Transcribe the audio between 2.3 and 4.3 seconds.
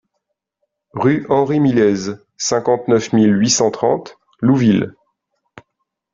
cinquante-neuf mille huit cent trente